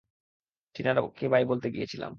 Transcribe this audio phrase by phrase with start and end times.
[0.75, 2.09] টিনাকে bye বলতে গিয়েছিলাম।